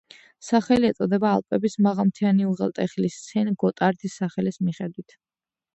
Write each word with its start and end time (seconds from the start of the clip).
სახელი 0.45 0.87
ეწოდა 0.93 1.19
ალპების 1.31 1.77
მაღალმთიანი 1.89 2.49
უღელტეხილის 2.55 3.21
სენ-გოტარდის 3.29 4.21
სახელის 4.23 4.63
მიხედვით. 4.69 5.21